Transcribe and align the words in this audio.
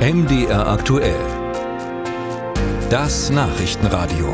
MDR 0.00 0.66
aktuell. 0.66 1.20
Das 2.88 3.28
Nachrichtenradio. 3.28 4.32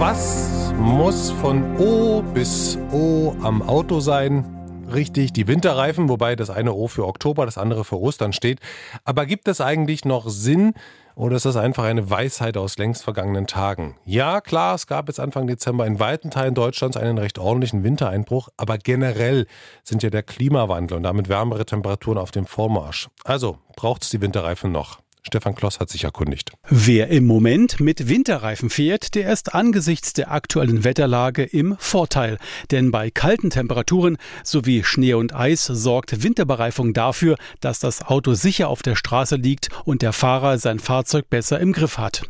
Was 0.00 0.74
muss 0.76 1.30
von 1.30 1.76
O 1.78 2.22
bis 2.34 2.76
O 2.90 3.36
am 3.44 3.62
Auto 3.62 4.00
sein? 4.00 4.44
Richtig, 4.92 5.32
die 5.32 5.46
Winterreifen, 5.46 6.08
wobei 6.08 6.34
das 6.34 6.50
eine 6.50 6.72
O 6.74 6.88
für 6.88 7.06
Oktober, 7.06 7.46
das 7.46 7.58
andere 7.58 7.84
für 7.84 8.00
Ostern 8.00 8.32
steht. 8.32 8.58
Aber 9.04 9.24
gibt 9.24 9.46
es 9.46 9.60
eigentlich 9.60 10.04
noch 10.04 10.28
Sinn 10.28 10.74
oder 11.14 11.36
ist 11.36 11.44
das 11.44 11.56
einfach 11.56 11.84
eine 11.84 12.08
Weisheit 12.08 12.56
aus 12.56 12.78
längst 12.78 13.04
vergangenen 13.04 13.46
Tagen? 13.46 13.96
Ja, 14.04 14.40
klar, 14.40 14.74
es 14.74 14.86
gab 14.86 15.08
jetzt 15.08 15.20
Anfang 15.20 15.46
Dezember 15.46 15.86
in 15.86 16.00
weiten 16.00 16.30
Teilen 16.30 16.54
Deutschlands 16.54 16.96
einen 16.96 17.18
recht 17.18 17.38
ordentlichen 17.38 17.84
Wintereinbruch, 17.84 18.48
aber 18.56 18.78
generell 18.78 19.46
sind 19.84 20.02
ja 20.02 20.10
der 20.10 20.22
Klimawandel 20.22 20.96
und 20.96 21.02
damit 21.02 21.28
wärmere 21.28 21.66
Temperaturen 21.66 22.18
auf 22.18 22.30
dem 22.30 22.46
Vormarsch. 22.46 23.08
Also 23.24 23.58
braucht 23.76 24.02
es 24.02 24.10
die 24.10 24.20
Winterreifen 24.20 24.72
noch. 24.72 25.01
Stefan 25.24 25.54
Kloss 25.54 25.78
hat 25.78 25.88
sich 25.88 26.02
erkundigt. 26.02 26.52
Wer 26.68 27.08
im 27.08 27.24
Moment 27.24 27.78
mit 27.78 28.08
Winterreifen 28.08 28.70
fährt, 28.70 29.14
der 29.14 29.32
ist 29.32 29.54
angesichts 29.54 30.12
der 30.12 30.32
aktuellen 30.32 30.82
Wetterlage 30.82 31.44
im 31.44 31.76
Vorteil. 31.78 32.38
Denn 32.72 32.90
bei 32.90 33.10
kalten 33.10 33.50
Temperaturen 33.50 34.18
sowie 34.42 34.82
Schnee 34.82 35.14
und 35.14 35.32
Eis 35.32 35.64
sorgt 35.64 36.24
Winterbereifung 36.24 36.92
dafür, 36.92 37.36
dass 37.60 37.78
das 37.78 38.02
Auto 38.02 38.34
sicher 38.34 38.68
auf 38.68 38.82
der 38.82 38.96
Straße 38.96 39.36
liegt 39.36 39.68
und 39.84 40.02
der 40.02 40.12
Fahrer 40.12 40.58
sein 40.58 40.80
Fahrzeug 40.80 41.30
besser 41.30 41.60
im 41.60 41.72
Griff 41.72 41.98
hat. 41.98 42.22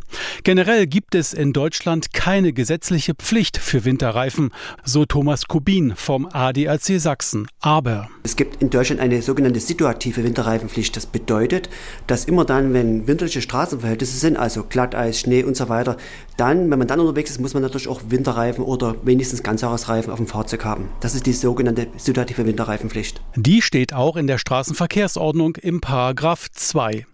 Generell 0.45 0.87
gibt 0.87 1.15
es 1.15 1.33
in 1.33 1.55
Deutschland 1.55 2.13
keine 2.13 2.53
gesetzliche 2.53 3.15
Pflicht 3.15 3.57
für 3.57 3.87
Winterreifen, 3.87 4.51
so 4.85 5.07
Thomas 5.07 5.47
Kubin 5.47 5.95
vom 5.97 6.29
ADAC 6.31 7.01
Sachsen. 7.01 7.47
Aber 7.61 8.09
es 8.23 8.37
gibt 8.37 8.61
in 8.61 8.69
Deutschland 8.69 9.01
eine 9.01 9.23
sogenannte 9.23 9.61
situative 9.61 10.25
Winterreifenpflicht. 10.25 10.97
Das 10.97 11.07
bedeutet, 11.07 11.71
dass 12.07 12.27
immer 12.27 12.45
dann, 12.45 12.75
wenn 12.75 12.82
wenn 12.83 13.07
winterliche 13.07 13.41
Straßenverhältnisse 13.41 14.19
sind, 14.19 14.37
also 14.37 14.65
Glatteis, 14.69 15.21
Schnee 15.21 15.45
und 15.45 15.57
so 15.57 15.69
weiter, 15.69 15.97
dann, 16.37 16.69
wenn 16.69 16.79
man 16.81 16.89
dann 16.89 16.99
unterwegs 16.99 17.31
ist, 17.31 17.41
muss 17.41 17.55
man 17.55 17.63
natürlich 17.63 17.87
auch 17.87 18.01
Winterreifen 18.09 18.65
oder 18.65 18.97
wenigstens 19.05 19.45
Ganzjahresreifen 19.45 20.13
auf 20.13 20.19
dem 20.19 20.27
Fahrzeug 20.27 20.65
haben. 20.65 20.89
Das 21.01 21.15
ist 21.15 21.27
die 21.27 21.33
sogenannte 21.33 21.87
situative 21.97 22.45
Winterreifenpflicht. 22.45 23.21
Die 23.37 23.63
steht 23.63 23.93
auch 23.93 24.17
in 24.17 24.27
der 24.27 24.39
Straßenverkehrsordnung 24.39 25.57
im 25.57 25.81
Paragraph 25.81 26.51
2. 26.51 27.07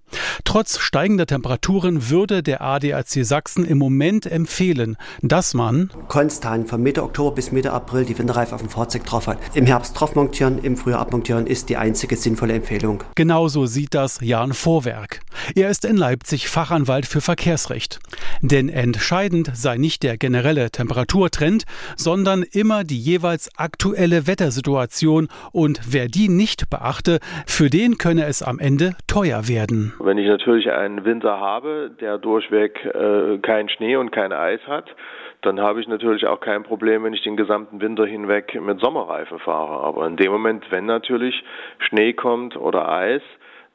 Trotz 0.44 0.78
steigender 0.78 1.26
Temperaturen 1.26 2.10
würde 2.10 2.42
der 2.42 2.60
ADAC 2.62 3.24
Sachsen 3.24 3.64
im 3.64 3.78
Moment 3.78 4.26
empfehlen, 4.26 4.96
dass 5.22 5.54
man 5.54 5.90
konstant 6.08 6.68
von 6.68 6.82
Mitte 6.82 7.02
Oktober 7.02 7.34
bis 7.34 7.52
Mitte 7.52 7.72
April 7.72 8.04
die 8.04 8.18
Winterreifen 8.18 8.54
auf 8.54 8.60
dem 8.60 8.70
Fahrzeug 8.70 9.04
drauf 9.04 9.26
hat. 9.26 9.38
Im 9.54 9.66
Herbst 9.66 9.98
drauf 9.98 10.14
montieren, 10.14 10.58
im 10.62 10.76
Frühjahr 10.76 11.00
abmontieren 11.00 11.46
ist 11.46 11.68
die 11.68 11.76
einzige 11.76 12.16
sinnvolle 12.16 12.54
Empfehlung. 12.54 13.02
Genauso 13.14 13.66
sieht 13.66 13.94
das 13.94 14.18
Jan 14.20 14.52
Vorwerk. 14.52 15.20
Er 15.54 15.70
ist 15.70 15.84
in 15.84 15.96
Leipzig 15.96 16.48
Fachanwalt 16.48 17.06
für 17.06 17.20
Verkehrsrecht. 17.20 18.00
Denn 18.40 18.68
entscheidend 18.68 19.50
sei 19.54 19.78
nicht 19.78 20.02
der 20.02 20.16
generelle 20.16 20.70
Temperaturtrend, 20.70 21.64
sondern 21.96 22.42
immer 22.42 22.84
die 22.84 22.98
jeweils 22.98 23.50
aktuelle 23.56 24.26
Wettersituation 24.26 25.28
und 25.52 25.80
wer 25.88 26.08
die 26.08 26.28
nicht 26.28 26.70
beachte, 26.70 27.18
für 27.46 27.70
den 27.70 27.98
könne 27.98 28.26
es 28.26 28.42
am 28.42 28.58
Ende 28.58 28.94
teuer 29.06 29.48
werden. 29.48 29.94
Wenn 29.98 30.18
ich 30.18 30.27
natürlich 30.28 30.70
einen 30.70 31.04
Winter 31.04 31.40
habe, 31.40 31.90
der 32.00 32.18
durchweg 32.18 32.84
äh, 32.84 33.38
kein 33.38 33.68
Schnee 33.68 33.96
und 33.96 34.12
kein 34.12 34.32
Eis 34.32 34.60
hat, 34.66 34.94
dann 35.42 35.60
habe 35.60 35.80
ich 35.80 35.88
natürlich 35.88 36.26
auch 36.26 36.40
kein 36.40 36.62
Problem, 36.62 37.04
wenn 37.04 37.12
ich 37.12 37.22
den 37.22 37.36
gesamten 37.36 37.80
Winter 37.80 38.06
hinweg 38.06 38.60
mit 38.60 38.80
Sommerreifen 38.80 39.38
fahre. 39.38 39.84
Aber 39.84 40.06
in 40.06 40.16
dem 40.16 40.32
Moment, 40.32 40.64
wenn 40.70 40.86
natürlich 40.86 41.44
Schnee 41.78 42.12
kommt 42.12 42.56
oder 42.56 42.88
Eis, 42.90 43.22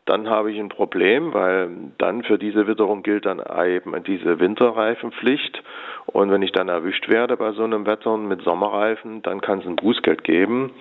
dann 0.05 0.29
habe 0.29 0.51
ich 0.51 0.59
ein 0.59 0.67
Problem, 0.67 1.33
weil 1.33 1.69
dann 1.97 2.23
für 2.23 2.37
diese 2.37 2.67
Witterung 2.67 3.03
gilt 3.03 3.25
dann 3.25 3.41
eben 3.65 4.03
diese 4.03 4.39
Winterreifenpflicht. 4.39 5.63
Und 6.07 6.29
wenn 6.29 6.41
ich 6.41 6.51
dann 6.51 6.67
erwischt 6.67 7.07
werde 7.07 7.37
bei 7.37 7.53
so 7.53 7.63
einem 7.63 7.85
Wetter 7.85 8.17
mit 8.17 8.41
Sommerreifen, 8.41 9.21
dann 9.21 9.39
kann 9.39 9.59
es 9.59 9.65
ein 9.65 9.77
Bußgeld 9.77 10.25
geben 10.25 10.71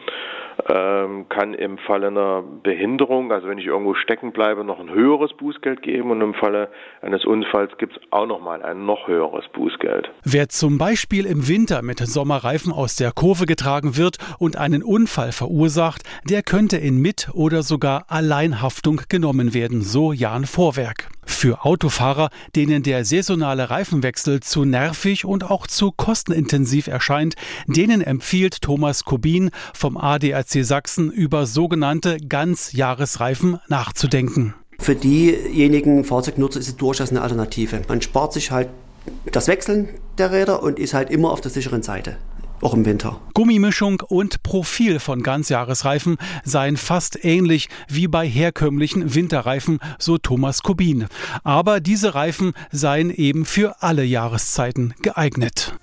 kann 0.67 1.55
im 1.55 1.79
Falle 1.79 2.09
einer 2.09 2.43
Behinderung, 2.63 3.33
also 3.33 3.49
wenn 3.49 3.59
ich 3.59 3.67
irgendwo 3.67 3.95
stecken 3.95 4.33
bleibe, 4.33 4.65
noch 4.65 4.81
ein 4.81 4.91
höheres 4.91 5.33
Bußgeld 5.35 5.83
geben 5.83 6.11
und 6.11 6.21
im 6.21 6.35
Falle 6.35 6.69
eines 7.01 7.25
Unfalls 7.25 7.77
gibt 7.79 7.97
es 7.97 8.03
auch 8.11 8.27
noch 8.27 8.41
mal 8.41 8.63
ein 8.63 8.85
noch 8.85 9.09
höheres 9.09 9.45
Bußgeld. 9.53 10.11
Wer 10.25 10.49
zum 10.49 10.79
Beispiel 10.79 11.27
im 11.27 11.49
Winter 11.49 11.83
mit 11.83 11.99
Sommerreifen 11.99 12.73
aus 12.73 12.97
der 12.97 13.13
Kurve 13.13 13.47
getragen 13.47 13.97
wird 13.97 14.19
und 14.39 14.57
einen 14.57 14.83
Unfall 14.83 15.33
verursacht, 15.33 16.03
der 16.29 16.43
könnte 16.43 16.77
in 16.77 17.01
Mit- 17.01 17.31
oder 17.35 17.63
sogar 17.63 18.05
Alleinhaftung 18.09 19.03
genommen 19.09 19.55
werden, 19.55 19.83
so 19.83 20.13
Jan 20.13 20.45
Vorwerk. 20.45 21.09
Für 21.43 21.65
Autofahrer, 21.65 22.31
denen 22.55 22.85
der 22.85 23.05
saisonale 23.05 23.69
Reifenwechsel 23.69 24.39
zu 24.39 24.65
nervig 24.65 25.25
und 25.25 25.51
auch 25.51 25.67
zu 25.67 25.91
kostenintensiv 25.91 26.87
erscheint, 26.87 27.35
denen 27.67 28.01
empfiehlt 28.01 28.63
Thomas 28.63 29.03
Kubin 29.03 29.51
vom 29.75 29.97
ADAC 29.97 30.65
Sachsen 30.65 31.11
über 31.11 31.47
sogenannte 31.47 32.19
Ganzjahresreifen 32.19 33.59
nachzudenken. 33.67 34.55
Für 34.79 34.95
diejenigen 34.95 36.05
Fahrzeugnutzer 36.05 36.61
ist 36.61 36.69
es 36.69 36.77
durchaus 36.77 37.11
eine 37.11 37.23
Alternative. 37.23 37.83
Man 37.89 38.01
spart 38.03 38.33
sich 38.33 38.53
halt 38.53 38.69
das 39.33 39.49
Wechseln 39.49 39.89
der 40.19 40.31
Räder 40.31 40.63
und 40.63 40.79
ist 40.79 40.95
halt 40.95 41.11
immer 41.11 41.33
auf 41.33 41.41
der 41.41 41.51
sicheren 41.51 41.83
Seite 41.83 42.19
auch 42.63 42.75
im 42.75 42.85
Winter. 42.85 43.21
Gummimischung 43.35 44.01
und 44.01 44.43
Profil 44.43 45.01
von 45.01 45.23
Ganzjahresreifen 45.23 46.19
seien 46.45 46.77
fast 46.77 47.25
ähnlich 47.25 47.69
wie 47.89 48.09
bei 48.09 48.27
herkömmlichen 48.27 49.15
Winterreifen, 49.15 49.79
so 49.99 50.19
Thomas 50.19 50.63
Kubin. 50.63 51.07
Aber 51.45 51.81
diese 51.81 52.15
Reifen 52.15 52.53
seien 52.71 53.11
eben 53.11 53.45
für 53.45 53.83
alle 53.83 54.05
Jahreszeiten 54.05 54.95
geeignet. 55.03 55.75